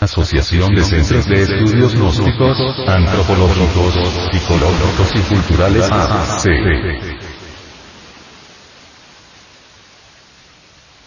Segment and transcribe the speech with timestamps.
[0.00, 2.56] Asociación de Centros de Estudios Gnósticos,
[2.88, 3.94] Antropológicos,
[4.32, 6.46] Psicológicos y Culturales AC.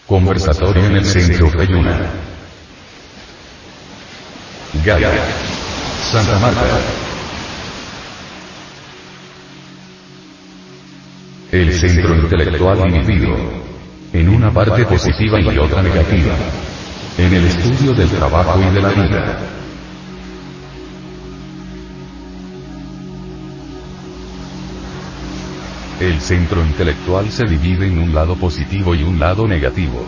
[0.06, 2.08] Conversatorio en el Centro Reyuna.
[4.84, 5.10] Gaya.
[6.12, 6.62] Santa Marta.
[11.50, 13.36] El centro intelectual dividido.
[14.12, 16.34] En una parte positiva y otra negativa.
[17.16, 19.38] En el estudio del trabajo y de la vida.
[26.00, 30.04] El centro intelectual se divide en un lado positivo y un lado negativo.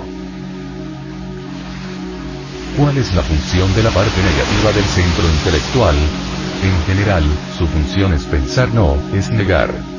[2.77, 5.95] ¿Cuál es la función de la parte negativa del centro intelectual?
[6.65, 7.25] En general,
[7.57, 9.96] su función es pensar no, es negar.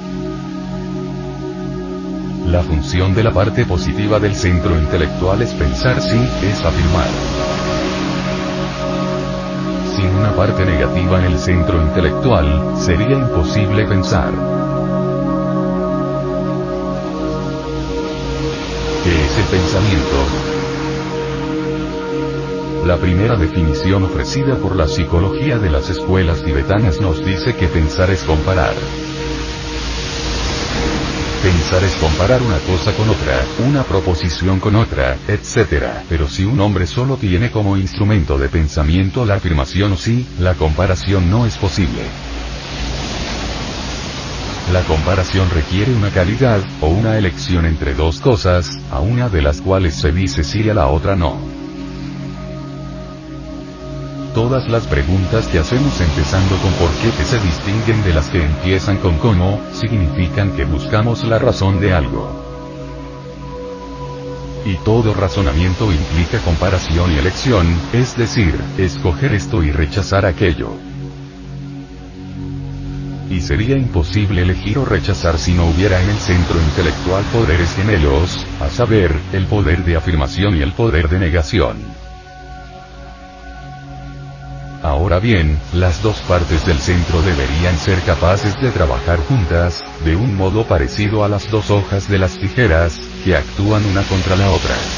[2.47, 7.09] La función de la parte positiva del centro intelectual es pensar sí, es afirmar.
[9.93, 14.31] Sin una parte negativa en el centro intelectual, sería imposible pensar.
[19.03, 20.17] ¿Qué es el pensamiento?
[22.85, 28.09] La primera definición ofrecida por la psicología de las escuelas tibetanas nos dice que pensar
[28.09, 28.73] es comparar.
[31.69, 36.05] Es comparar una cosa con otra, una proposición con otra, etc.
[36.07, 40.53] Pero si un hombre solo tiene como instrumento de pensamiento la afirmación o sí, la
[40.53, 42.03] comparación no es posible.
[44.71, 49.61] La comparación requiere una calidad, o una elección entre dos cosas, a una de las
[49.61, 51.56] cuales se dice sí y a la otra no.
[54.37, 58.43] Todas las preguntas que hacemos empezando con por qué que se distinguen de las que
[58.43, 62.29] empiezan con cómo, significan que buscamos la razón de algo.
[64.63, 70.69] Y todo razonamiento implica comparación y elección, es decir, escoger esto y rechazar aquello.
[73.31, 78.45] Y sería imposible elegir o rechazar si no hubiera en el centro intelectual poderes gemelos,
[78.61, 82.06] a saber, el poder de afirmación y el poder de negación.
[84.83, 90.35] Ahora bien, las dos partes del centro deberían ser capaces de trabajar juntas, de un
[90.35, 94.96] modo parecido a las dos hojas de las tijeras, que actúan una contra la otra.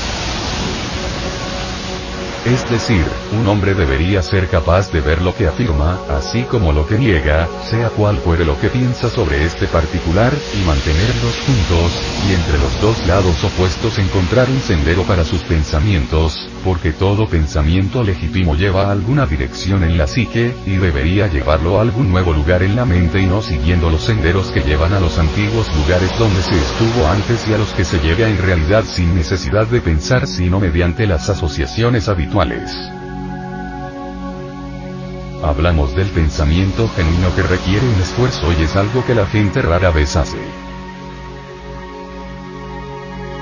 [2.45, 3.03] Es decir,
[3.38, 7.50] un hombre debería ser capaz de ver lo que afirma, así como lo que niega,
[7.69, 11.91] sea cual fuere lo que piensa sobre este particular, y mantenerlos juntos,
[12.28, 18.03] y entre los dos lados opuestos encontrar un sendero para sus pensamientos, porque todo pensamiento
[18.03, 22.63] legítimo lleva a alguna dirección en la psique, y debería llevarlo a algún nuevo lugar
[22.63, 26.41] en la mente y no siguiendo los senderos que llevan a los antiguos lugares donde
[26.41, 30.25] se estuvo antes y a los que se llega en realidad sin necesidad de pensar
[30.25, 32.28] sino mediante las asociaciones habituales.
[35.44, 39.90] Hablamos del pensamiento genuino que requiere un esfuerzo y es algo que la gente rara
[39.90, 40.38] vez hace.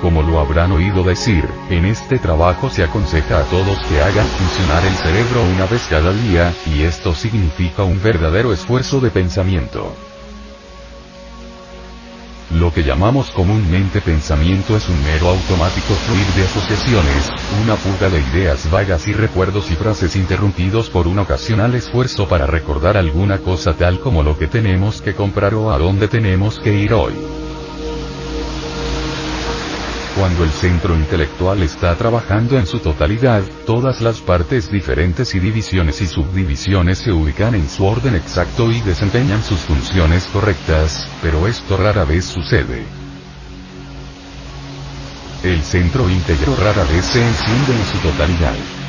[0.02, 4.86] Como lo habrán oído decir, en este trabajo se aconseja a todos que hagan funcionar
[4.86, 9.94] el cerebro una vez cada día, y esto significa un verdadero esfuerzo de pensamiento.
[12.52, 17.30] Lo que llamamos comúnmente pensamiento es un mero automático fluir de asociaciones,
[17.62, 22.48] una fuga de ideas vagas y recuerdos y frases interrumpidos por un ocasional esfuerzo para
[22.48, 26.74] recordar alguna cosa tal como lo que tenemos que comprar o a dónde tenemos que
[26.74, 27.47] ir hoy.
[30.18, 36.02] Cuando el centro intelectual está trabajando en su totalidad, todas las partes diferentes y divisiones
[36.02, 41.78] y subdivisiones se ubican en su orden exacto y desempeñan sus funciones correctas, pero esto
[41.78, 42.84] rara vez sucede.
[45.44, 48.87] El centro íntegro rara vez se enciende en su totalidad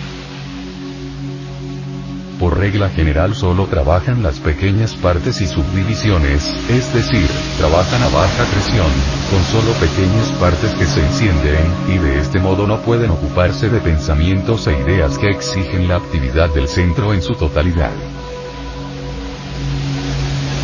[2.38, 7.28] por regla general solo trabajan las pequeñas partes y subdivisiones, es decir,
[7.58, 8.86] trabajan a baja presión,
[9.30, 13.80] con solo pequeñas partes que se encienden, y de este modo no pueden ocuparse de
[13.80, 17.92] pensamientos e ideas que exigen la actividad del centro en su totalidad.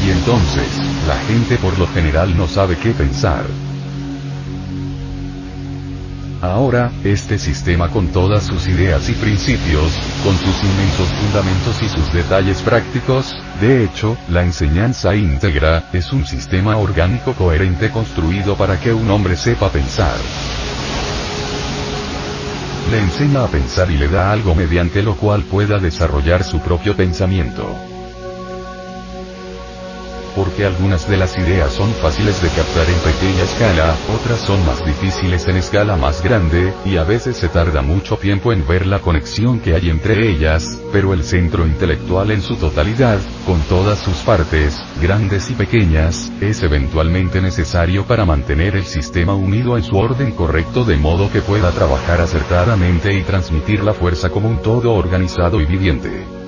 [0.06, 0.68] Y entonces,
[1.08, 3.44] la gente por lo general no sabe qué pensar.
[6.44, 9.90] Ahora, este sistema con todas sus ideas y principios,
[10.22, 16.26] con sus inmensos fundamentos y sus detalles prácticos, de hecho, la enseñanza íntegra, es un
[16.26, 20.18] sistema orgánico coherente construido para que un hombre sepa pensar.
[22.90, 26.94] Le enseña a pensar y le da algo mediante lo cual pueda desarrollar su propio
[26.94, 27.93] pensamiento.
[30.34, 34.84] Porque algunas de las ideas son fáciles de captar en pequeña escala, otras son más
[34.84, 39.00] difíciles en escala más grande, y a veces se tarda mucho tiempo en ver la
[39.00, 44.16] conexión que hay entre ellas, pero el centro intelectual en su totalidad, con todas sus
[44.18, 50.32] partes, grandes y pequeñas, es eventualmente necesario para mantener el sistema unido en su orden
[50.32, 55.60] correcto de modo que pueda trabajar acertadamente y transmitir la fuerza como un todo organizado
[55.60, 56.43] y viviente.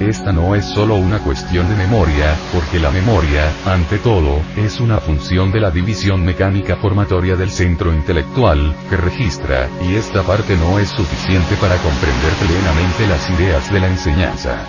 [0.00, 4.98] Esta no es solo una cuestión de memoria, porque la memoria, ante todo, es una
[4.98, 10.78] función de la división mecánica formatoria del centro intelectual, que registra, y esta parte no
[10.78, 14.64] es suficiente para comprender plenamente las ideas de la enseñanza.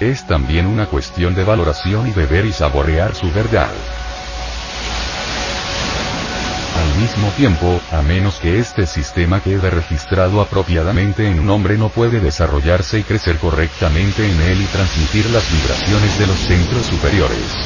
[0.00, 3.68] Es también una cuestión de valoración y beber y saborear su verdad.
[7.00, 12.20] Mismo tiempo, a menos que este sistema quede registrado apropiadamente en un hombre no puede
[12.20, 17.56] desarrollarse y crecer correctamente en él y transmitir las vibraciones de los centros superiores.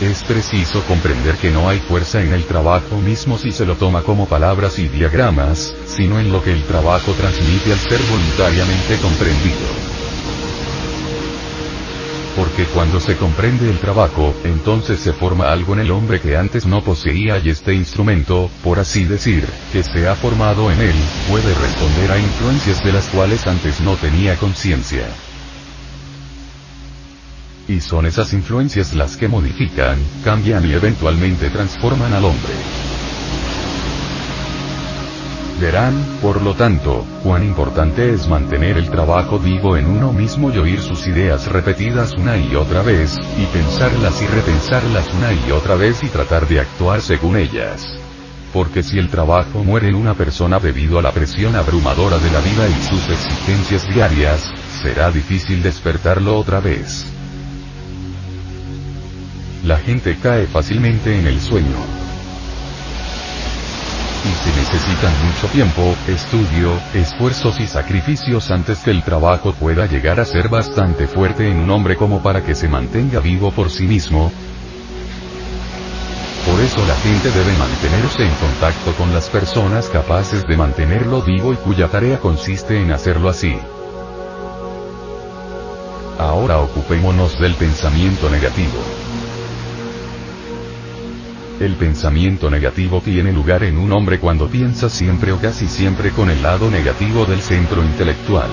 [0.00, 4.02] Es preciso comprender que no hay fuerza en el trabajo mismo si se lo toma
[4.02, 9.87] como palabras y diagramas, sino en lo que el trabajo transmite al ser voluntariamente comprendido
[12.38, 16.66] porque cuando se comprende el trabajo, entonces se forma algo en el hombre que antes
[16.66, 20.94] no poseía y este instrumento, por así decir, que se ha formado en él,
[21.28, 25.08] puede responder a influencias de las cuales antes no tenía conciencia.
[27.66, 32.87] Y son esas influencias las que modifican, cambian y eventualmente transforman al hombre.
[35.60, 40.58] Verán, por lo tanto, cuán importante es mantener el trabajo vivo en uno mismo y
[40.58, 45.74] oír sus ideas repetidas una y otra vez, y pensarlas y repensarlas una y otra
[45.74, 47.84] vez y tratar de actuar según ellas.
[48.52, 52.40] Porque si el trabajo muere en una persona debido a la presión abrumadora de la
[52.40, 54.48] vida y sus exigencias diarias,
[54.80, 57.04] será difícil despertarlo otra vez.
[59.64, 61.97] La gente cae fácilmente en el sueño
[64.24, 70.18] y se necesitan mucho tiempo, estudio, esfuerzos y sacrificios antes que el trabajo pueda llegar
[70.20, 73.86] a ser bastante fuerte en un hombre como para que se mantenga vivo por sí
[73.86, 74.32] mismo.
[76.46, 81.52] Por eso la gente debe mantenerse en contacto con las personas capaces de mantenerlo vivo
[81.52, 83.56] y cuya tarea consiste en hacerlo así.
[86.18, 88.82] Ahora ocupémonos del pensamiento negativo.
[91.60, 96.30] El pensamiento negativo tiene lugar en un hombre cuando piensa siempre o casi siempre con
[96.30, 98.48] el lado negativo del centro intelectual.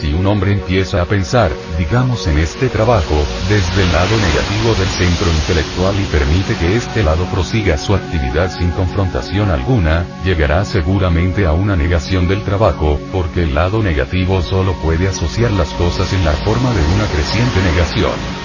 [0.00, 3.16] Si un hombre empieza a pensar, digamos en este trabajo,
[3.48, 8.56] desde el lado negativo del centro intelectual y permite que este lado prosiga su actividad
[8.56, 14.74] sin confrontación alguna, llegará seguramente a una negación del trabajo, porque el lado negativo solo
[14.74, 18.39] puede asociar las cosas en la forma de una creciente negación.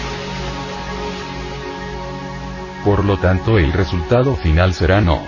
[2.85, 5.23] Por lo tanto el resultado final será no.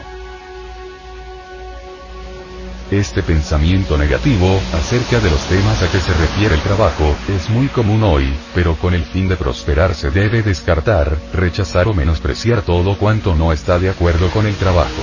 [2.91, 7.67] Este pensamiento negativo, acerca de los temas a que se refiere el trabajo, es muy
[7.67, 12.95] común hoy, pero con el fin de prosperar se debe descartar, rechazar o menospreciar todo
[12.95, 15.01] cuanto no está de acuerdo con el trabajo.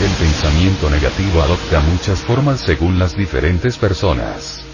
[0.00, 4.69] El pensamiento negativo adopta muchas formas según las diferentes personas.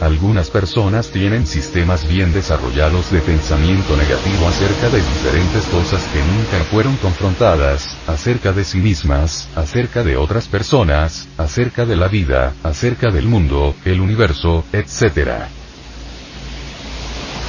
[0.00, 6.64] Algunas personas tienen sistemas bien desarrollados de pensamiento negativo acerca de diferentes cosas que nunca
[6.70, 13.10] fueron confrontadas, acerca de sí mismas, acerca de otras personas, acerca de la vida, acerca
[13.10, 15.65] del mundo, el universo, etc.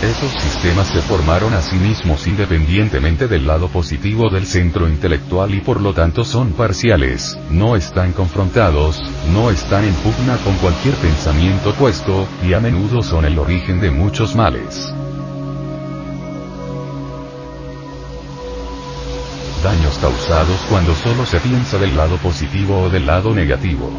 [0.02, 5.60] Esos sistemas se formaron a sí mismos independientemente del lado positivo del centro intelectual y
[5.60, 9.02] por lo tanto son parciales, no están confrontados,
[9.34, 13.90] no están en pugna con cualquier pensamiento opuesto, y a menudo son el origen de
[13.90, 14.94] muchos males.
[19.64, 23.90] Daños causados cuando solo se piensa del lado positivo o del lado negativo.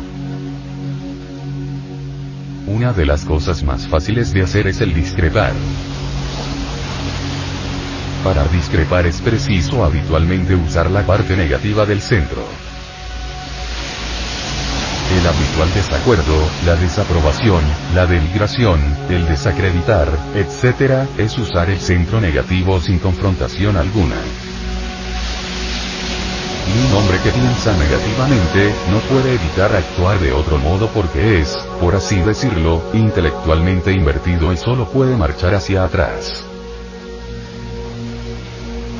[2.70, 5.52] Una de las cosas más fáciles de hacer es el discrepar.
[8.22, 12.42] Para discrepar es preciso habitualmente usar la parte negativa del centro.
[15.18, 17.62] El habitual desacuerdo, la desaprobación,
[17.94, 24.16] la denigración, el desacreditar, etc., es usar el centro negativo sin confrontación alguna.
[26.68, 31.94] Un hombre que piensa negativamente, no puede evitar actuar de otro modo porque es, por
[31.94, 36.44] así decirlo, intelectualmente invertido y solo puede marchar hacia atrás.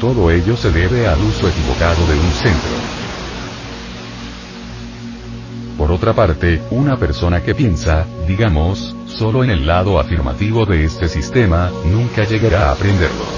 [0.01, 2.99] Todo ello se debe al uso equivocado de un centro.
[5.91, 11.71] otra parte, una persona que piensa, digamos, solo en el lado afirmativo de este sistema,
[11.85, 13.38] nunca llegará a aprenderlo.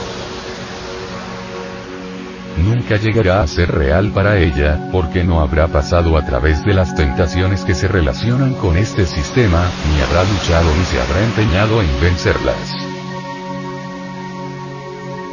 [2.58, 6.94] Nunca llegará a ser real para ella, porque no habrá pasado a través de las
[6.94, 12.00] tentaciones que se relacionan con este sistema, ni habrá luchado ni se habrá empeñado en
[12.00, 12.74] vencerlas.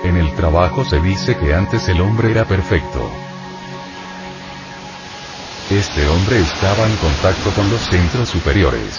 [0.03, 3.11] En el trabajo se dice que antes el hombre era perfecto.
[5.69, 8.97] Este hombre estaba en contacto con los centros superiores.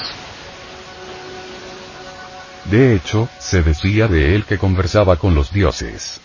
[2.66, 6.20] De hecho, se decía de él que conversaba con los dioses.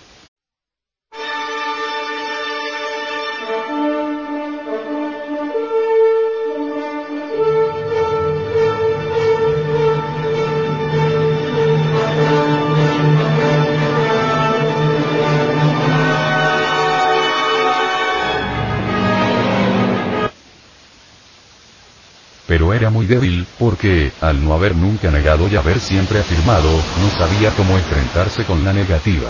[23.05, 28.43] Débil, porque, al no haber nunca negado y haber siempre afirmado, no sabía cómo enfrentarse
[28.45, 29.29] con la negativa.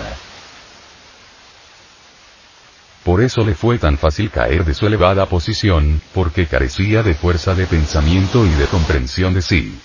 [3.04, 7.54] Por eso le fue tan fácil caer de su elevada posición, porque carecía de fuerza
[7.54, 9.78] de pensamiento y de comprensión de sí.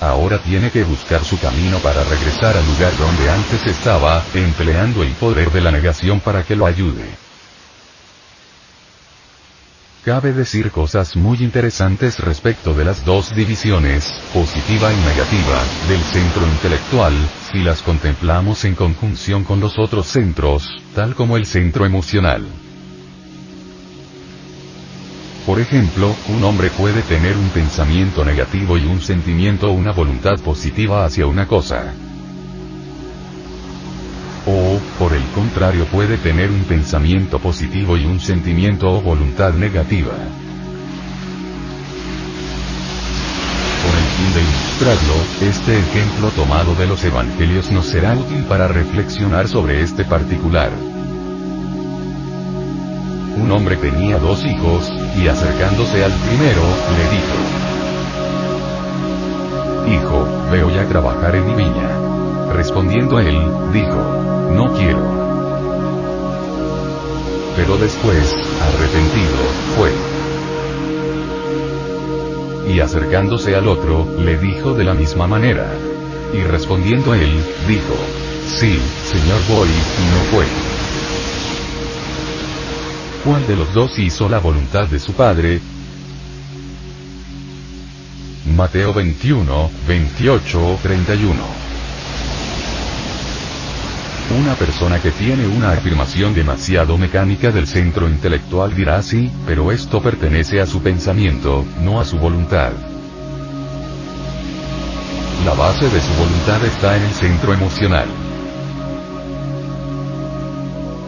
[0.00, 5.12] Ahora tiene que buscar su camino para regresar al lugar donde antes estaba, empleando el
[5.12, 7.23] poder de la negación para que lo ayude.
[10.04, 16.46] Cabe decir cosas muy interesantes respecto de las dos divisiones, positiva y negativa, del centro
[16.46, 17.14] intelectual,
[17.50, 22.46] si las contemplamos en conjunción con los otros centros, tal como el centro emocional.
[25.46, 30.38] Por ejemplo, un hombre puede tener un pensamiento negativo y un sentimiento o una voluntad
[30.40, 31.94] positiva hacia una cosa.
[34.98, 40.12] Por el contrario, puede tener un pensamiento positivo y un sentimiento o voluntad negativa.
[43.82, 48.68] Con el fin de ilustrarlo, este ejemplo tomado de los evangelios nos será útil para
[48.68, 50.70] reflexionar sobre este particular.
[53.36, 56.62] Un hombre tenía dos hijos, y acercándose al primero,
[56.96, 57.34] le dijo,
[59.92, 61.90] Hijo, veo ya trabajar en mi viña.
[62.52, 63.36] Respondiendo él,
[63.72, 65.24] dijo, no quiero.
[67.56, 69.36] Pero después, arrepentido,
[69.76, 69.92] fue.
[72.72, 75.66] Y acercándose al otro, le dijo de la misma manera.
[76.32, 77.30] Y respondiendo él,
[77.68, 77.94] dijo,
[78.46, 80.46] Sí, Señor voy, no fue.
[83.24, 85.60] ¿Cuál de los dos hizo la voluntad de su padre?
[88.54, 91.63] Mateo 21, 28, 31
[94.34, 100.02] una persona que tiene una afirmación demasiado mecánica del centro intelectual dirá sí, pero esto
[100.02, 102.72] pertenece a su pensamiento, no a su voluntad.
[105.44, 108.06] La base de su voluntad está en el centro emocional.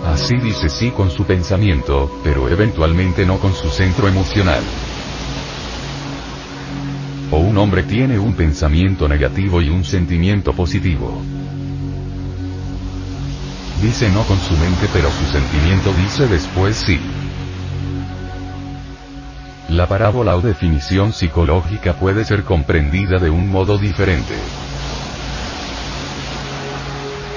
[0.07, 4.63] Así dice sí con su pensamiento, pero eventualmente no con su centro emocional.
[7.31, 11.23] O un hombre tiene un pensamiento negativo y un sentimiento positivo.
[13.81, 16.99] Dice no con su mente pero su sentimiento dice después sí.
[19.69, 24.35] La parábola o definición psicológica puede ser comprendida de un modo diferente.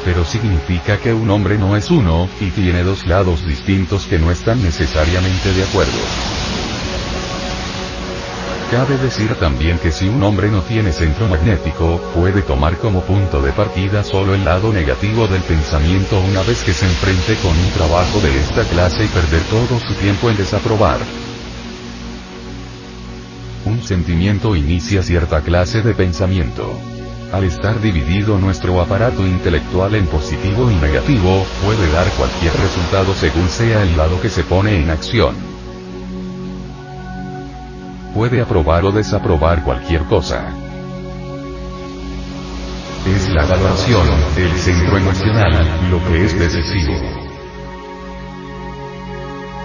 [0.05, 4.31] Pero significa que un hombre no es uno, y tiene dos lados distintos que no
[4.31, 6.48] están necesariamente de acuerdo.
[8.71, 13.41] Cabe decir también que si un hombre no tiene centro magnético, puede tomar como punto
[13.41, 17.71] de partida solo el lado negativo del pensamiento una vez que se enfrente con un
[17.71, 20.99] trabajo de esta clase y perder todo su tiempo en desaprobar.
[23.65, 26.71] Un sentimiento inicia cierta clase de pensamiento.
[27.33, 33.49] Al estar dividido nuestro aparato intelectual en positivo y negativo, puede dar cualquier resultado según
[33.49, 35.48] sea el lado que se pone en acción
[38.13, 40.53] puede aprobar o desaprobar cualquier cosa.
[43.05, 46.93] Es la evaluación del centro emocional lo que es decisivo.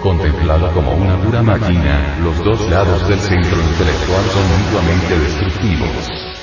[0.01, 6.34] Contemplado como una pura máquina, los dos lados del centro intelectual son mutuamente destructivos.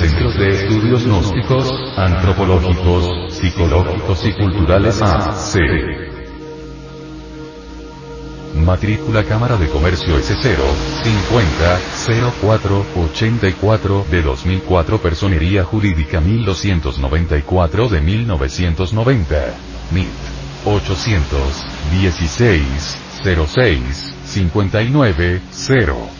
[0.00, 5.58] Centros de Estudios Gnósticos, Antropológicos, Psicológicos y Culturales AC.
[8.64, 10.56] Matrícula Cámara de Comercio S0,
[11.02, 11.80] 50,
[12.40, 19.54] 04, 84 de 2004 Personería Jurídica 1294 de 1990.
[19.92, 20.08] MIT.
[20.64, 26.19] 816, 06, 59, 0.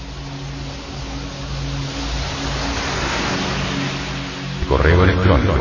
[4.70, 5.52] Correo electrónico.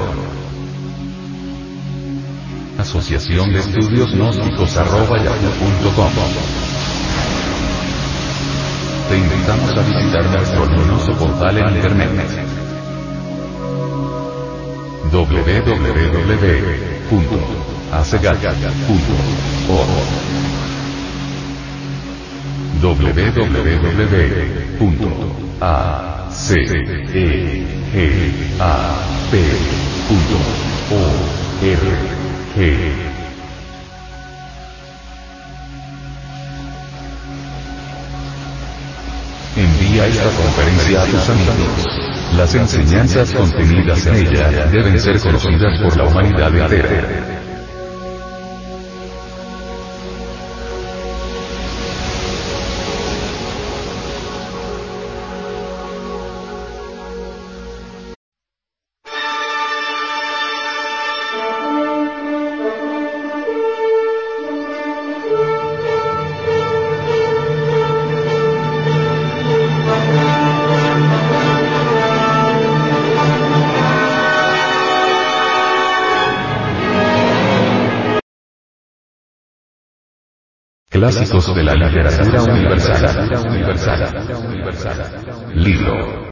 [2.77, 6.11] Asociación de Estudios Gnósticos arroba yahoo.com.
[9.09, 12.39] Te invitamos a visitar nuestro luminoso portal en internet
[26.47, 27.49] www.acegap.org
[39.57, 41.85] Envía esta conferencia a tus amigos.
[42.37, 47.28] Las enseñanzas contenidas en ella deben ser conocidas por la humanidad entera.
[81.09, 83.33] Clásicos de la literatura universal.
[85.55, 86.29] Libro.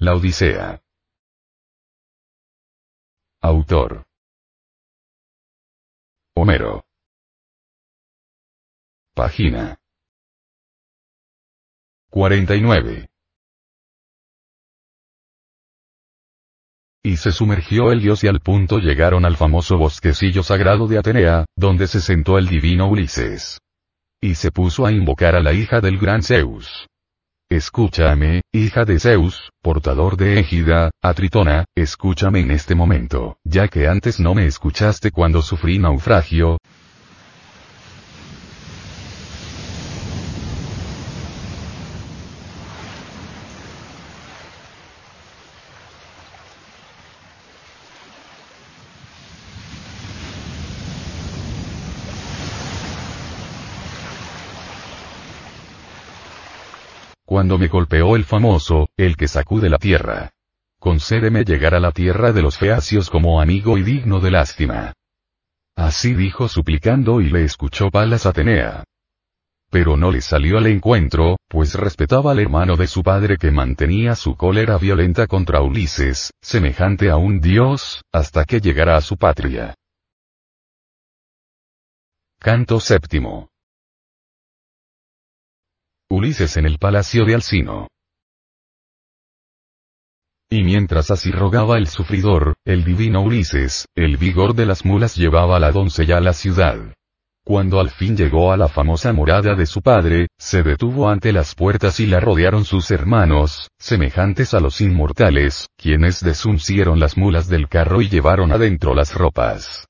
[0.00, 0.82] La Odisea.
[3.40, 4.04] Autor.
[6.34, 6.84] Homero.
[9.14, 9.78] Página.
[12.10, 13.08] 49.
[17.06, 21.44] Y se sumergió el dios y al punto llegaron al famoso bosquecillo sagrado de Atenea,
[21.54, 23.60] donde se sentó el divino Ulises.
[24.20, 26.88] Y se puso a invocar a la hija del gran Zeus.
[27.48, 33.86] Escúchame, hija de Zeus, portador de égida, a Tritona, escúchame en este momento, ya que
[33.86, 36.58] antes no me escuchaste cuando sufrí naufragio,
[57.36, 60.30] cuando me golpeó el famoso, el que sacude la tierra.
[60.80, 64.94] Concédeme llegar a la tierra de los feacios como amigo y digno de lástima.
[65.76, 68.84] Así dijo suplicando y le escuchó Palas Atenea.
[69.70, 74.14] Pero no le salió al encuentro, pues respetaba al hermano de su padre que mantenía
[74.14, 79.74] su cólera violenta contra Ulises, semejante a un dios, hasta que llegara a su patria.
[82.38, 83.50] Canto séptimo.
[86.08, 87.88] Ulises en el palacio de Alcino.
[90.48, 95.56] Y mientras así rogaba el sufridor, el divino Ulises, el vigor de las mulas llevaba
[95.56, 96.94] a la doncella a la ciudad.
[97.44, 101.56] Cuando al fin llegó a la famosa morada de su padre, se detuvo ante las
[101.56, 107.68] puertas y la rodearon sus hermanos, semejantes a los inmortales, quienes desuncieron las mulas del
[107.68, 109.88] carro y llevaron adentro las ropas.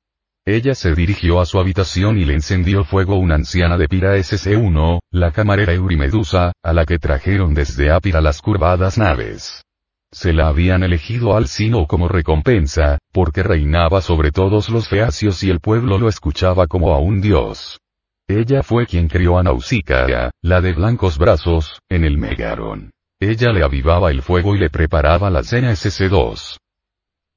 [0.49, 5.01] Ella se dirigió a su habitación y le encendió fuego una anciana de Pira SC1,
[5.11, 9.65] la camarera Eurimedusa, a la que trajeron desde Apira las curvadas naves.
[10.13, 15.51] Se la habían elegido al sino como recompensa, porque reinaba sobre todos los feacios y
[15.51, 17.81] el pueblo lo escuchaba como a un dios.
[18.29, 22.93] Ella fue quien crió a Nausicaa, la de blancos brazos, en el Megaron.
[23.19, 26.59] Ella le avivaba el fuego y le preparaba la cena SC2.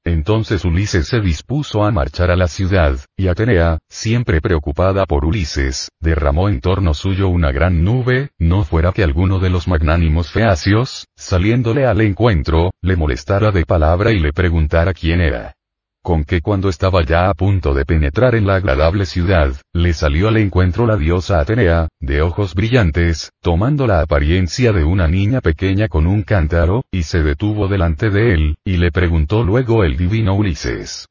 [0.04, 5.90] Entonces Ulises se dispuso a marchar a la ciudad, y Atenea, siempre preocupada por Ulises,
[6.00, 11.06] derramó en torno suyo una gran nube, no fuera que alguno de los magnánimos feacios,
[11.16, 15.54] saliéndole al encuentro, le molestara de palabra y le preguntara quién era
[16.02, 20.28] con que cuando estaba ya a punto de penetrar en la agradable ciudad, le salió
[20.28, 25.88] al encuentro la diosa Atenea, de ojos brillantes, tomando la apariencia de una niña pequeña
[25.88, 30.34] con un cántaro, y se detuvo delante de él, y le preguntó luego el divino
[30.34, 31.06] Ulises.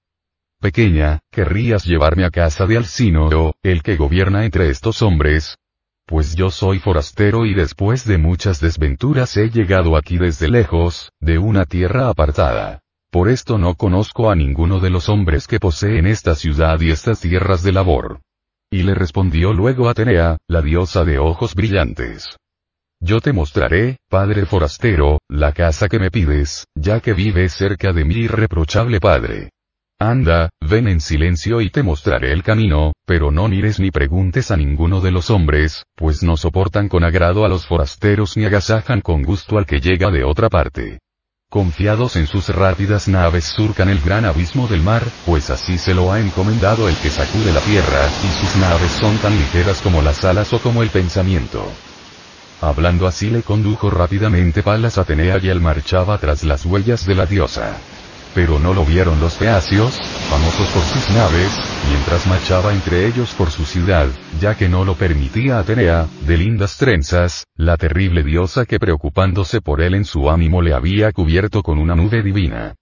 [0.59, 5.55] Pequeña, ¿querrías llevarme a casa de Alcino, el que gobierna entre estos hombres?
[6.05, 11.37] Pues yo soy forastero y después de muchas desventuras he llegado aquí desde lejos, de
[11.37, 12.81] una tierra apartada.
[13.11, 17.19] Por esto no conozco a ninguno de los hombres que poseen esta ciudad y estas
[17.19, 18.21] tierras de labor.
[18.71, 22.37] Y le respondió luego Atenea, la diosa de ojos brillantes.
[23.01, 28.05] Yo te mostraré, padre forastero, la casa que me pides, ya que vives cerca de
[28.05, 29.49] mi irreprochable padre.
[29.99, 34.55] Anda, ven en silencio y te mostraré el camino, pero no mires ni preguntes a
[34.55, 39.23] ninguno de los hombres, pues no soportan con agrado a los forasteros ni agasajan con
[39.23, 40.99] gusto al que llega de otra parte.
[41.51, 46.11] Confiados en sus rápidas naves surcan el gran abismo del mar, pues así se lo
[46.11, 50.23] ha encomendado el que sacude la tierra, y sus naves son tan ligeras como las
[50.25, 51.65] alas o como el pensamiento.
[52.61, 57.25] Hablando así le condujo rápidamente Palas Atenea y él marchaba tras las huellas de la
[57.25, 57.77] diosa.
[58.35, 61.57] Pero no lo vieron los feacios, famosos por sus naves,
[61.89, 64.07] mientras marchaba entre ellos por su ciudad,
[64.39, 69.81] ya que no lo permitía Atenea, de lindas trenzas, la terrible diosa que preocupándose por
[69.81, 72.75] él en su ánimo le había cubierto con una nube divina.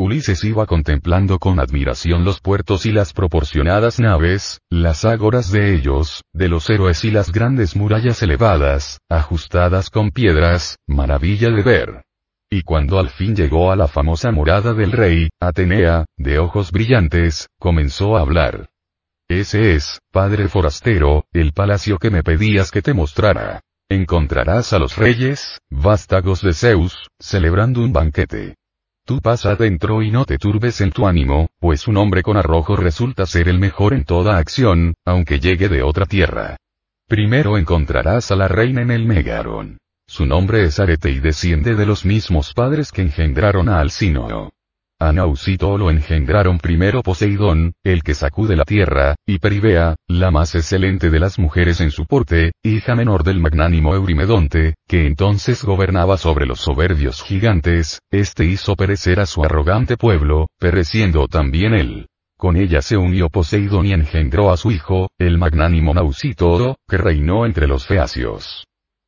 [0.00, 6.22] Ulises iba contemplando con admiración los puertos y las proporcionadas naves, las ágoras de ellos,
[6.32, 12.07] de los héroes y las grandes murallas elevadas, ajustadas con piedras, maravilla de ver.
[12.50, 17.48] Y cuando al fin llegó a la famosa morada del rey, Atenea, de ojos brillantes,
[17.58, 18.70] comenzó a hablar.
[19.28, 23.60] Ese es, padre forastero, el palacio que me pedías que te mostrara.
[23.90, 28.56] Encontrarás a los reyes, vástagos de Zeus, celebrando un banquete.
[29.04, 32.76] Tú pasa adentro y no te turbes en tu ánimo, pues un hombre con arrojo
[32.76, 36.56] resulta ser el mejor en toda acción, aunque llegue de otra tierra.
[37.06, 39.78] Primero encontrarás a la reina en el Megaron.
[40.10, 44.50] Su nombre es Arete y desciende de los mismos padres que engendraron a Alcínoo.
[44.98, 50.54] A Nausito lo engendraron primero Poseidón, el que sacude la tierra, y Peribea, la más
[50.54, 56.16] excelente de las mujeres en su porte, hija menor del magnánimo Eurimedonte, que entonces gobernaba
[56.16, 62.06] sobre los soberbios gigantes, este hizo perecer a su arrogante pueblo, pereciendo también él.
[62.38, 67.44] Con ella se unió Poseidón y engendró a su hijo, el magnánimo Nausito, que reinó
[67.44, 68.64] entre los feacios.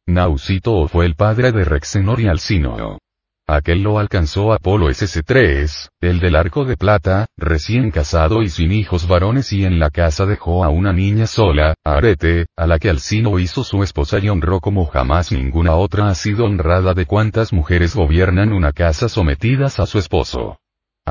[0.06, 2.98] Nausito fue el padre de Rexenor y Alcínoo.
[3.46, 9.08] Aquel lo alcanzó Apolo SS3, el del arco de plata, recién casado y sin hijos
[9.08, 13.38] varones y en la casa dejó a una niña sola, Arete, a la que Alcino
[13.40, 17.96] hizo su esposa y honró como jamás ninguna otra ha sido honrada de cuantas mujeres
[17.96, 20.58] gobiernan una casa sometidas a su esposo.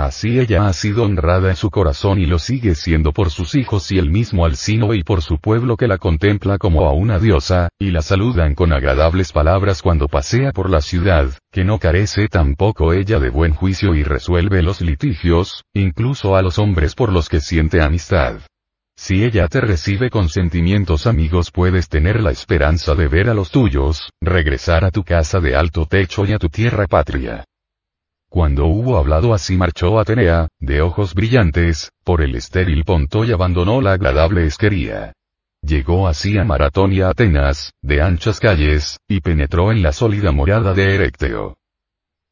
[0.02, 3.92] Así ella ha sido honrada en su corazón y lo sigue siendo por sus hijos
[3.92, 7.68] y el mismo Alcino y por su pueblo que la contempla como a una diosa,
[7.78, 12.94] y la saludan con agradables palabras cuando pasea por la ciudad, que no carece tampoco
[12.94, 17.42] ella de buen juicio y resuelve los litigios, incluso a los hombres por los que
[17.42, 18.38] siente amistad.
[18.96, 23.52] Si ella te recibe con sentimientos amigos puedes tener la esperanza de ver a los
[23.52, 27.44] tuyos, regresar a tu casa de alto techo y a tu tierra patria.
[28.30, 33.82] Cuando hubo hablado así marchó Atenea, de ojos brillantes, por el estéril Ponto y abandonó
[33.82, 35.14] la agradable esquería.
[35.64, 40.32] Llegó así a Maratón y a Atenas, de anchas calles, y penetró en la sólida
[40.32, 41.58] morada de Erecteo.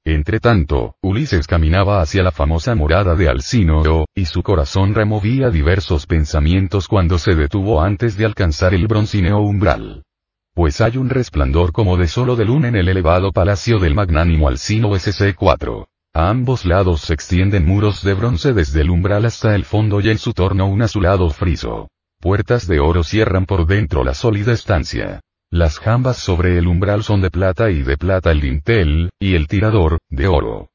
[0.05, 6.87] Entretanto, Ulises caminaba hacia la famosa morada de Alcínoo, y su corazón removía diversos pensamientos
[6.87, 10.03] cuando se detuvo antes de alcanzar el broncíneo umbral
[10.57, 14.47] pues hay un resplandor como de solo de luna en el elevado palacio del magnánimo
[14.47, 15.85] Alcino SC4.
[16.15, 20.09] A ambos lados se extienden muros de bronce desde el umbral hasta el fondo y
[20.09, 21.89] en su torno un azulado friso.
[22.19, 25.21] Puertas de oro cierran por dentro la sólida estancia.
[25.51, 29.47] Las jambas sobre el umbral son de plata y de plata el dintel, y el
[29.47, 30.71] tirador, de oro.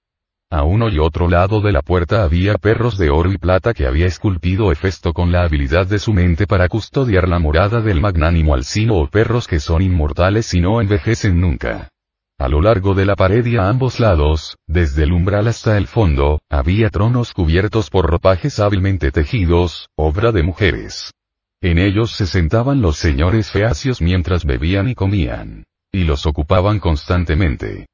[0.53, 3.87] A uno y otro lado de la puerta había perros de oro y plata que
[3.87, 8.53] había esculpido Hefesto con la habilidad de su mente para custodiar la morada del magnánimo
[8.53, 11.88] Alcino o perros que son inmortales y no envejecen nunca.
[12.38, 15.87] A lo largo de la pared y a ambos lados, desde el umbral hasta el
[15.87, 21.15] fondo, había tronos cubiertos por ropajes hábilmente tejidos, obra de mujeres.
[21.62, 25.65] En ellos se sentaban los señores feacios mientras bebían y comían.
[25.91, 27.87] Y los ocupaban constantemente.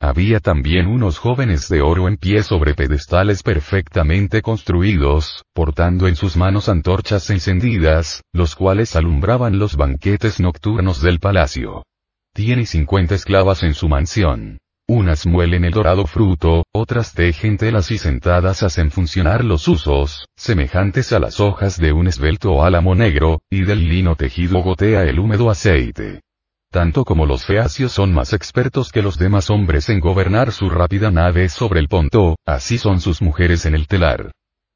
[0.00, 6.36] Había también unos jóvenes de oro en pie sobre pedestales perfectamente construidos, portando en sus
[6.36, 11.82] manos antorchas encendidas, los cuales alumbraban los banquetes nocturnos del palacio.
[12.34, 14.58] Tiene cincuenta esclavas en su mansión.
[14.86, 21.12] Unas muelen el dorado fruto, otras tejen telas y sentadas hacen funcionar los usos, semejantes
[21.12, 25.50] a las hojas de un esbelto álamo negro, y del lino tejido gotea el húmedo
[25.50, 26.20] aceite.
[26.76, 31.10] Tanto como los feacios son más expertos que los demás hombres en gobernar su rápida
[31.10, 34.30] nave sobre el ponto, así son sus mujeres en el telar.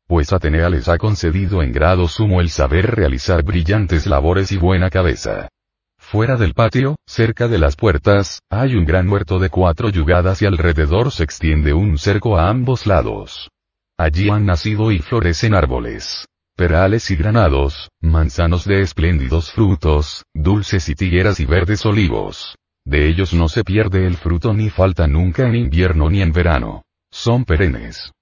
[0.07, 4.89] Pues Atenea les ha concedido en grado sumo el saber realizar brillantes labores y buena
[4.89, 5.51] cabeza.
[5.99, 10.47] Fuera del patio, cerca de las puertas, hay un gran huerto de cuatro yugadas y
[10.47, 13.51] alrededor se extiende un cerco a ambos lados.
[13.99, 16.30] Allí han nacido y florecen árboles
[16.61, 22.55] perales y granados, manzanos de espléndidos frutos, dulces y tigueras y verdes olivos.
[22.85, 26.83] De ellos no se pierde el fruto ni falta nunca en invierno ni en verano.
[27.11, 28.13] Son perennes.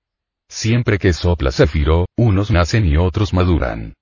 [0.48, 3.94] Siempre que sopla Céfiro, unos nacen y otros maduran.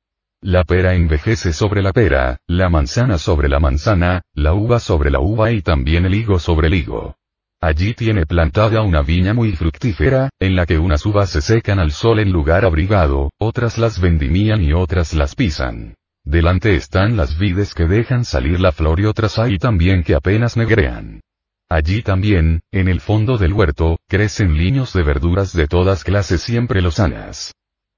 [0.43, 5.21] La pera envejece sobre la pera, la manzana sobre la manzana, la uva sobre la
[5.21, 7.17] uva y también el higo sobre el higo.
[7.61, 11.91] Allí tiene plantada una viña muy fructífera, en la que unas uvas se secan al
[11.91, 15.95] sol en lugar abrigado, otras las vendimían y otras las pisan.
[16.23, 20.57] Delante están las vides que dejan salir la flor y otras hay también que apenas
[20.57, 21.21] negrean.
[21.69, 26.83] Allí también, en el fondo del huerto, crecen liños de verduras de todas clases siempre
[26.83, 27.53] lozanas.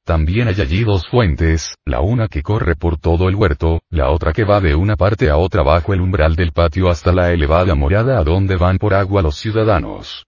[0.09, 4.33] También hay allí dos fuentes, la una que corre por todo el huerto, la otra
[4.33, 7.75] que va de una parte a otra bajo el umbral del patio hasta la elevada
[7.75, 10.25] morada a donde van por agua los ciudadanos.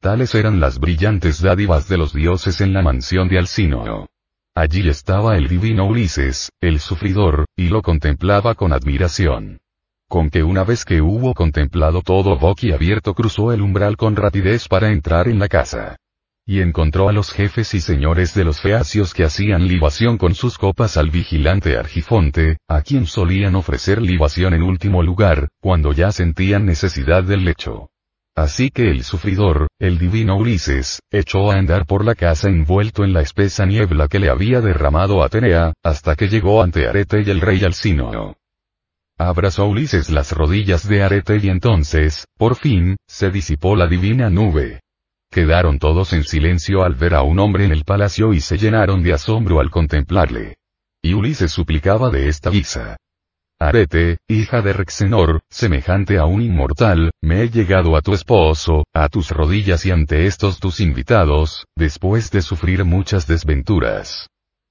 [0.00, 4.06] Tales eran las brillantes dádivas de los dioses en la mansión de Alcino.
[4.54, 9.58] Allí estaba el divino Ulises, el sufridor, y lo contemplaba con admiración.
[10.08, 14.92] Con que una vez que hubo contemplado todo abierto cruzó el umbral con rapidez para
[14.92, 15.96] entrar en la casa.
[16.46, 20.58] Y encontró a los jefes y señores de los feacios que hacían libación con sus
[20.58, 26.66] copas al vigilante Argifonte, a quien solían ofrecer libación en último lugar, cuando ya sentían
[26.66, 27.88] necesidad del lecho.
[28.36, 33.14] Así que el sufridor, el divino Ulises, echó a andar por la casa envuelto en
[33.14, 37.40] la espesa niebla que le había derramado Atenea, hasta que llegó ante Arete y el
[37.40, 38.36] rey Alcino.
[39.16, 44.80] Abrazó Ulises las rodillas de Arete y entonces, por fin, se disipó la divina nube.
[45.34, 49.02] Quedaron todos en silencio al ver a un hombre en el palacio y se llenaron
[49.02, 50.58] de asombro al contemplarle.
[51.02, 52.98] Y Ulises suplicaba de esta guisa.
[53.58, 59.08] Arete, hija de Rexenor, semejante a un inmortal, me he llegado a tu esposo, a
[59.08, 64.28] tus rodillas y ante estos tus invitados, después de sufrir muchas desventuras.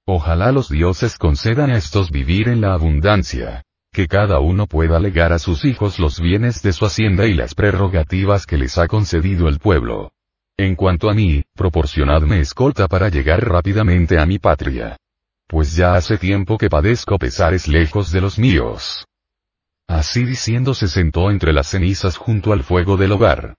[0.07, 3.63] Ojalá los dioses concedan a estos vivir en la abundancia.
[3.91, 7.53] Que cada uno pueda legar a sus hijos los bienes de su hacienda y las
[7.53, 10.12] prerrogativas que les ha concedido el pueblo.
[10.57, 14.97] En cuanto a mí, proporcionadme escolta para llegar rápidamente a mi patria.
[15.47, 19.05] Pues ya hace tiempo que padezco pesares lejos de los míos.
[19.87, 23.55] Así diciendo se sentó entre las cenizas junto al fuego del hogar.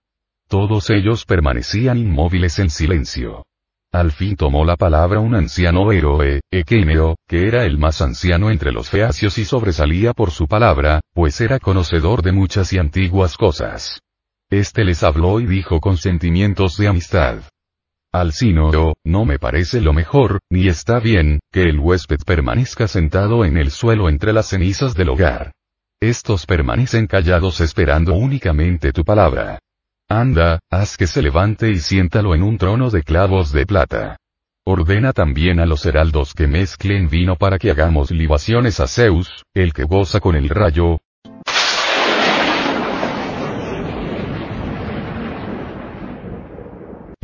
[0.48, 3.44] Todos ellos permanecían inmóviles en silencio.
[3.92, 8.72] Al fin tomó la palabra un anciano héroe, Equineo, que era el más anciano entre
[8.72, 14.00] los feacios y sobresalía por su palabra, pues era conocedor de muchas y antiguas cosas.
[14.54, 17.38] Este les habló y dijo con sentimientos de amistad.
[18.12, 23.56] Alcino, no me parece lo mejor, ni está bien, que el huésped permanezca sentado en
[23.56, 25.50] el suelo entre las cenizas del hogar.
[26.00, 29.58] Estos permanecen callados esperando únicamente tu palabra.
[30.08, 34.18] Anda, haz que se levante y siéntalo en un trono de clavos de plata.
[34.64, 39.72] Ordena también a los heraldos que mezclen vino para que hagamos libaciones a Zeus, el
[39.72, 41.00] que goza con el rayo,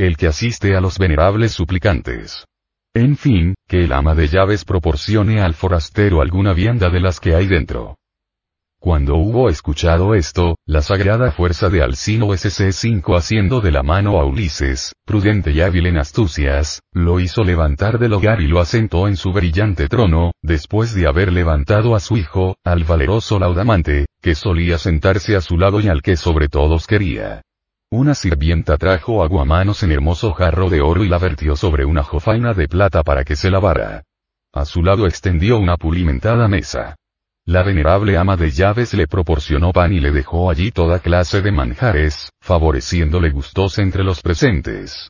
[0.07, 2.45] el que asiste a los venerables suplicantes.
[2.93, 7.35] En fin, que el ama de llaves proporcione al forastero alguna vianda de las que
[7.35, 7.97] hay dentro.
[8.79, 14.25] Cuando hubo escuchado esto, la sagrada fuerza de Alcino SC5 haciendo de la mano a
[14.25, 19.17] Ulises, prudente y hábil en astucias, lo hizo levantar del hogar y lo asentó en
[19.17, 24.79] su brillante trono, después de haber levantado a su hijo, al valeroso Laudamante, que solía
[24.79, 27.43] sentarse a su lado y al que sobre todos quería.
[27.93, 32.53] Una sirvienta trajo aguamanos en hermoso jarro de oro y la vertió sobre una jofaina
[32.53, 34.03] de plata para que se lavara.
[34.53, 36.95] A su lado extendió una pulimentada mesa.
[37.45, 41.51] La venerable ama de llaves le proporcionó pan y le dejó allí toda clase de
[41.51, 45.09] manjares, favoreciéndole gustosa entre los presentes.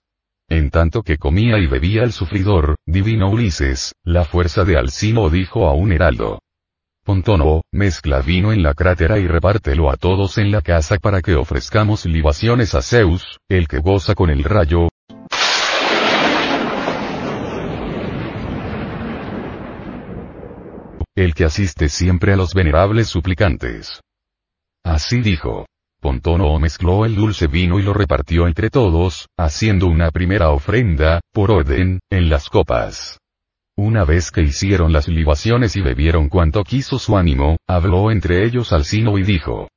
[0.49, 5.67] En tanto que comía y bebía el sufridor, divino Ulises, la fuerza de Alcimo dijo
[5.67, 6.39] a un heraldo.
[7.03, 11.33] Pontono, mezcla vino en la crátera y repártelo a todos en la casa para que
[11.33, 14.87] ofrezcamos libaciones a Zeus, el que goza con el rayo.
[21.15, 23.99] El que asiste siempre a los venerables suplicantes.
[24.85, 25.65] Así dijo.
[25.99, 31.51] Pontono mezcló el dulce vino y lo repartió entre todos, haciendo una primera ofrenda, por
[31.51, 33.19] orden, en las copas.
[33.77, 38.73] Una vez que hicieron las libaciones y bebieron cuanto quiso su ánimo, habló entre ellos
[38.73, 39.69] Alcino y dijo.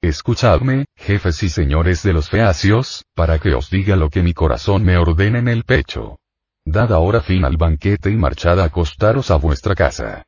[0.00, 4.84] Escuchadme, jefes y señores de los feacios, para que os diga lo que mi corazón
[4.84, 6.18] me ordena en el pecho.
[6.64, 10.24] Dad ahora fin al banquete y marchad a acostaros a vuestra casa.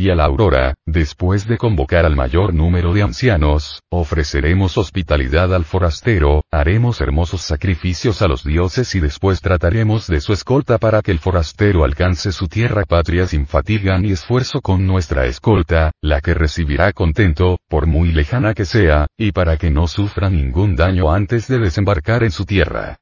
[0.00, 5.64] Y a la aurora, después de convocar al mayor número de ancianos, ofreceremos hospitalidad al
[5.64, 11.10] forastero, haremos hermosos sacrificios a los dioses y después trataremos de su escolta para que
[11.10, 16.32] el forastero alcance su tierra patria sin fatiga ni esfuerzo con nuestra escolta, la que
[16.32, 21.48] recibirá contento, por muy lejana que sea, y para que no sufra ningún daño antes
[21.48, 22.98] de desembarcar en su tierra.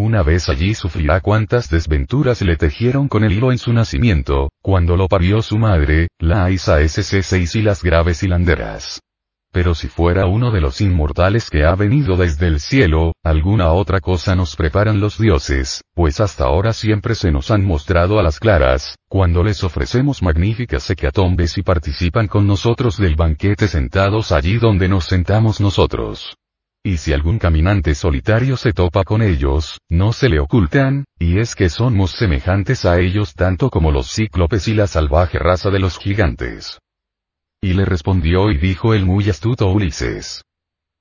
[0.00, 4.96] Una vez allí sufrirá cuantas desventuras le tejieron con el hilo en su nacimiento, cuando
[4.96, 9.00] lo parió su madre, la Isa SC6 y las graves hilanderas.
[9.50, 13.98] Pero si fuera uno de los inmortales que ha venido desde el cielo, alguna otra
[13.98, 18.38] cosa nos preparan los dioses, pues hasta ahora siempre se nos han mostrado a las
[18.38, 24.88] claras, cuando les ofrecemos magníficas hecatombes y participan con nosotros del banquete sentados allí donde
[24.88, 26.36] nos sentamos nosotros.
[26.88, 31.54] Y si algún caminante solitario se topa con ellos, no se le ocultan, y es
[31.54, 35.98] que somos semejantes a ellos tanto como los cíclopes y la salvaje raza de los
[35.98, 36.78] gigantes.
[37.60, 40.44] Y le respondió y dijo el muy astuto Ulises.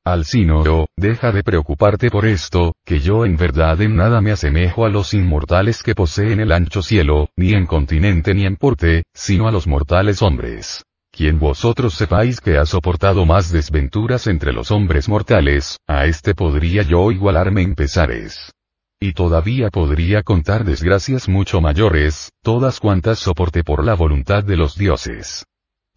[0.04, 4.89] Alcino, deja de preocuparte por esto, que yo en verdad en nada me asemejo a
[4.89, 9.54] los inmortales que poseen el ancho cielo, ni en continente ni en porte, sino a
[9.54, 10.84] los mortales hombres
[11.18, 16.84] quien vosotros sepáis que ha soportado más desventuras entre los hombres mortales, a este podría
[16.84, 18.54] yo igualarme en pesares.
[19.02, 24.76] Y todavía podría contar desgracias mucho mayores, todas cuantas soporte por la voluntad de los
[24.76, 25.44] dioses.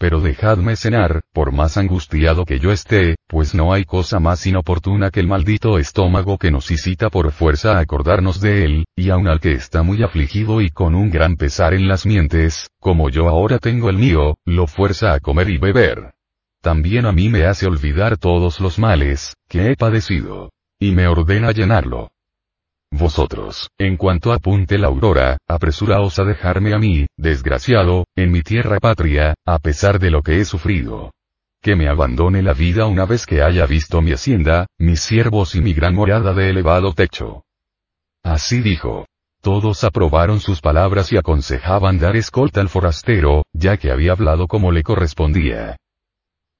[0.00, 5.10] Pero dejadme cenar, por más angustiado que yo esté, pues no hay cosa más inoportuna
[5.10, 9.28] que el maldito estómago que nos incita por fuerza a acordarnos de él, y aun
[9.28, 13.28] al que está muy afligido y con un gran pesar en las mientes, como yo
[13.28, 16.14] ahora tengo el mío, lo fuerza a comer y beber.
[16.62, 20.50] También a mí me hace olvidar todos los males, que he padecido.
[20.78, 22.10] Y me ordena llenarlo.
[22.90, 28.80] Vosotros, en cuanto apunte la aurora, apresuraos a dejarme a mí, desgraciado, en mi tierra
[28.80, 31.12] patria, a pesar de lo que he sufrido.
[31.62, 35.60] Que me abandone la vida una vez que haya visto mi hacienda, mis siervos y
[35.60, 37.44] mi gran morada de elevado techo.
[38.22, 39.06] Así dijo.
[39.40, 44.70] Todos aprobaron sus palabras y aconsejaban dar escolta al forastero, ya que había hablado como
[44.72, 45.78] le correspondía.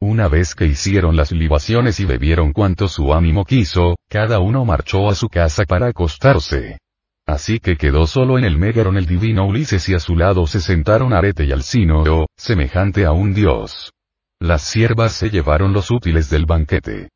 [0.02, 5.10] Una vez que hicieron las libaciones y bebieron cuanto su ánimo quiso, cada uno marchó
[5.10, 6.78] a su casa para acostarse.
[7.26, 10.60] Así que quedó solo en el Megaron el divino Ulises y a su lado se
[10.60, 13.92] sentaron Arete y Alcino, semejante a un dios.
[14.40, 17.10] Las siervas se llevaron los útiles del banquete.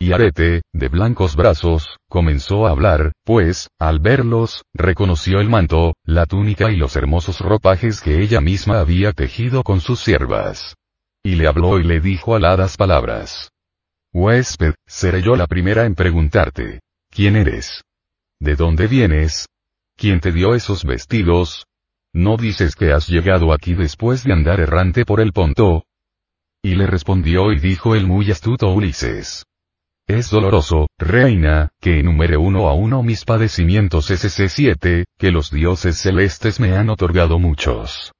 [0.00, 6.24] Y Arete, de blancos brazos, comenzó a hablar, pues, al verlos, reconoció el manto, la
[6.24, 10.77] túnica y los hermosos ropajes que ella misma había tejido con sus siervas.
[11.28, 13.50] Y le habló y le dijo aladas palabras.
[14.14, 16.80] Huésped, seré yo la primera en preguntarte.
[17.10, 17.82] ¿Quién eres?
[18.40, 19.46] ¿De dónde vienes?
[19.94, 21.66] ¿Quién te dio esos vestidos?
[22.14, 25.84] ¿No dices que has llegado aquí después de andar errante por el Ponto?
[26.62, 29.44] Y le respondió y dijo el muy astuto Ulises.
[30.06, 36.58] Es doloroso, reina, que enumere uno a uno mis padecimientos SC7, que los dioses celestes
[36.58, 38.14] me han otorgado muchos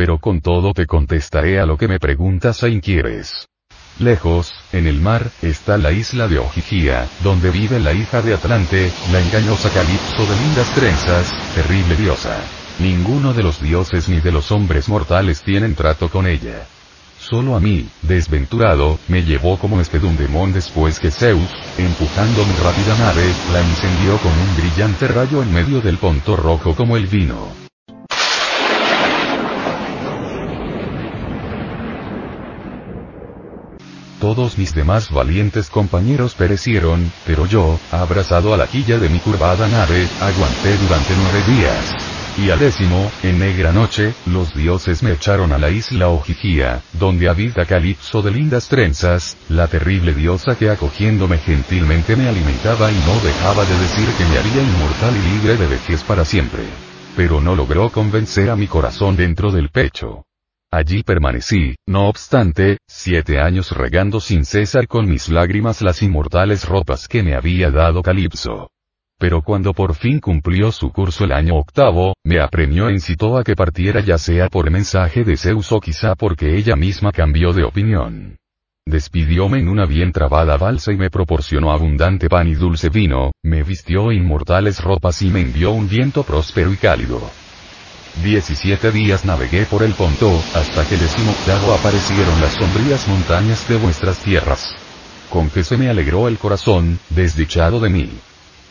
[0.00, 3.46] pero con todo te contestaré a lo que me preguntas e inquieres.
[3.98, 8.90] Lejos, en el mar, está la isla de Ojigia, donde vive la hija de Atlante,
[9.12, 12.38] la engañosa Calipso de lindas trenzas, terrible diosa.
[12.78, 16.66] Ninguno de los dioses ni de los hombres mortales tienen trato con ella.
[17.18, 23.30] Solo a mí, desventurado, me llevó como espedundemón después que Zeus, empujando mi rápida nave,
[23.52, 27.69] la incendió con un brillante rayo en medio del ponto rojo como el vino.
[34.20, 39.66] Todos mis demás valientes compañeros perecieron, pero yo, abrazado a la quilla de mi curvada
[39.66, 41.94] nave, aguanté durante nueve días.
[42.36, 47.30] Y al décimo, en negra noche, los dioses me echaron a la isla Ojigia, donde
[47.30, 53.18] habita Calipso de lindas trenzas, la terrible diosa que acogiéndome gentilmente me alimentaba y no
[53.24, 56.62] dejaba de decir que me haría inmortal y libre de vejez para siempre.
[57.16, 60.26] Pero no logró convencer a mi corazón dentro del pecho.
[60.72, 67.08] Allí permanecí, no obstante, siete años regando sin cesar con mis lágrimas las inmortales ropas
[67.08, 68.70] que me había dado Calipso.
[69.18, 73.42] Pero cuando por fin cumplió su curso el año octavo, me apremió e incitó a
[73.42, 77.64] que partiera ya sea por mensaje de Zeus o quizá porque ella misma cambió de
[77.64, 78.36] opinión.
[78.86, 83.64] Despidióme en una bien trabada balsa y me proporcionó abundante pan y dulce vino, me
[83.64, 87.20] vistió inmortales ropas y me envió un viento próspero y cálido.
[88.16, 94.18] Diecisiete días navegué por el Ponto, hasta que decimoctavo aparecieron las sombrías montañas de vuestras
[94.18, 94.74] tierras.
[95.30, 98.10] Con que se me alegró el corazón, desdichado de mí.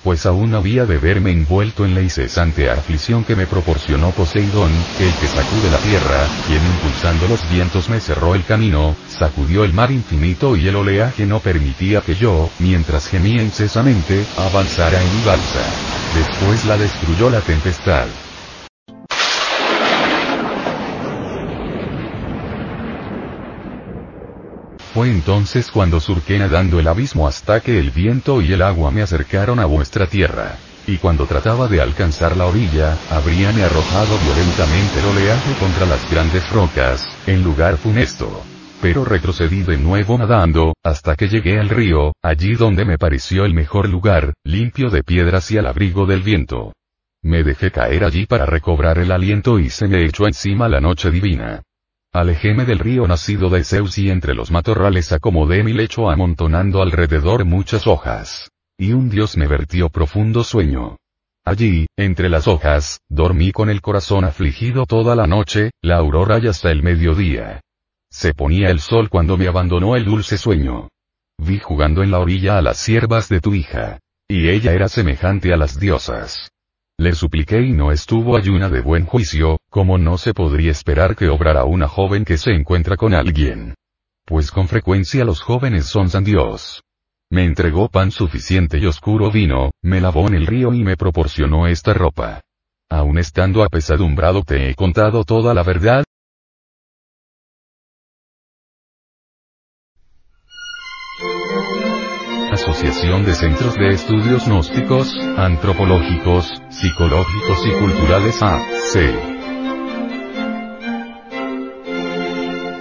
[0.04, 5.14] pues aún había de verme envuelto en la incesante aflicción que me proporcionó Poseidón, el
[5.14, 9.92] que sacude la tierra, quien impulsando los vientos me cerró el camino, sacudió el mar
[9.92, 15.66] infinito y el oleaje no permitía que yo, mientras gemía incesamente, avanzara en mi balsa.
[16.16, 18.08] Después la destruyó la tempestad.
[25.00, 29.02] Fue entonces cuando surqué nadando el abismo hasta que el viento y el agua me
[29.02, 30.58] acercaron a vuestra tierra.
[30.88, 36.52] Y cuando trataba de alcanzar la orilla, habríame arrojado violentamente el oleaje contra las grandes
[36.52, 38.44] rocas, en lugar funesto.
[38.82, 43.54] Pero retrocedí de nuevo nadando, hasta que llegué al río, allí donde me pareció el
[43.54, 46.74] mejor lugar, limpio de piedras y al abrigo del viento.
[47.24, 51.10] Me dejé caer allí para recobrar el aliento y se me echó encima la noche
[51.10, 51.64] divina.
[52.12, 57.46] Alejéme del río nacido de Zeus y entre los matorrales acomodé mi lecho amontonando alrededor
[57.46, 58.50] muchas hojas.
[58.80, 60.98] Y un dios me vertió profundo sueño.
[61.46, 66.48] Allí, entre las hojas, dormí con el corazón afligido toda la noche, la aurora y
[66.48, 67.62] hasta el mediodía.
[68.12, 70.90] Se ponía el sol cuando me abandonó el dulce sueño.
[71.38, 74.00] Vi jugando en la orilla a las siervas de tu hija.
[74.28, 76.50] Y ella era semejante a las diosas.
[77.00, 81.30] Le supliqué y no estuvo ayuna de buen juicio, como no se podría esperar que
[81.30, 83.74] obrara una joven que se encuentra con alguien.
[84.26, 86.84] Pues con frecuencia los jóvenes son san Dios.
[87.32, 91.68] Me entregó pan suficiente y oscuro vino, me lavó en el río y me proporcionó
[91.68, 92.42] esta ropa.
[92.90, 96.04] Aun estando apesadumbrado te he contado toda la verdad,
[102.80, 108.94] Asociación de Centros de Estudios Gnósticos, Antropológicos, Psicológicos y Culturales AC.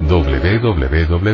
[0.01, 1.33] www.ac